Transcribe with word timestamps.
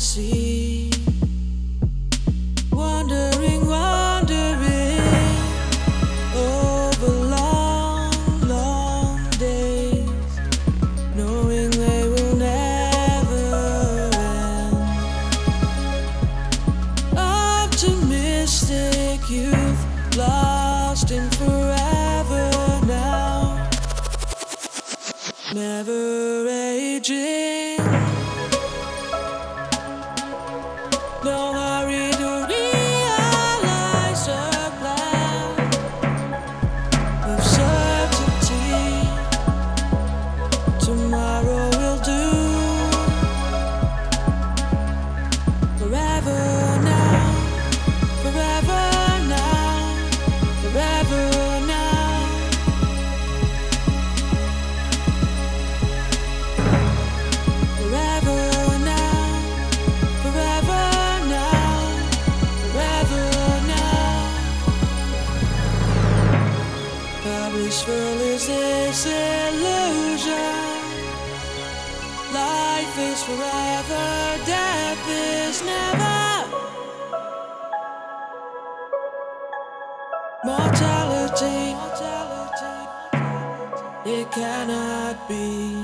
see. 0.00 0.90
Wandering, 2.72 3.66
wandering 3.66 4.98
over 6.34 7.12
long, 7.36 8.40
long 8.48 9.28
days, 9.38 10.08
knowing 11.14 11.70
they 11.70 12.08
will 12.08 12.34
never 12.36 13.44
end. 14.16 14.76
Optimistic 17.18 18.40
youth 19.28 20.16
lost 20.16 21.10
in 21.10 21.28
forever 21.32 22.50
now, 22.86 23.68
never 25.52 26.48
aging. 26.48 27.39
forever, 73.36 74.06
death 74.44 75.06
is 75.08 75.62
never. 75.62 76.18
Mortality, 80.44 81.76
it 84.04 84.30
cannot 84.32 85.28
be 85.28 85.76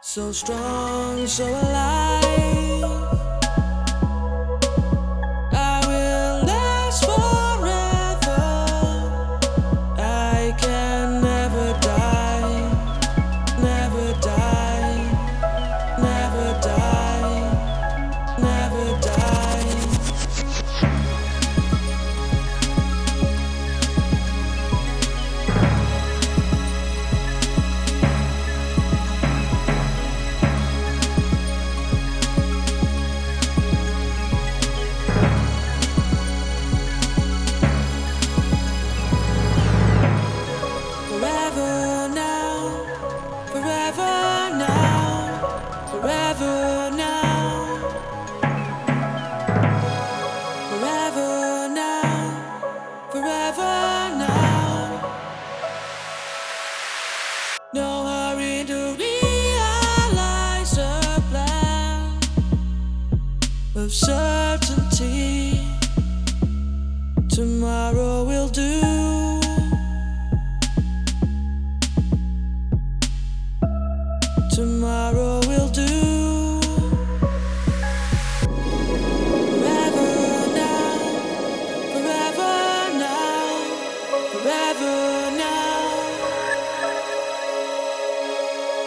so 0.00 0.32
strong, 0.32 1.26
so 1.26 1.46
alive. 1.46 2.29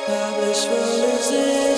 I 0.05 0.37
wish 0.37 0.65
for 0.65 0.73
losing. 0.73 1.72